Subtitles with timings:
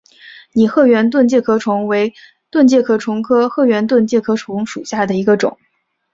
[0.53, 2.15] 拟褐圆盾介壳虫为
[2.49, 5.59] 盾介壳虫科褐圆盾介壳虫属下的一个种。